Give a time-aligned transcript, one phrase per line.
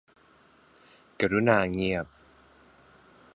[1.19, 2.05] กรุณาเงียบ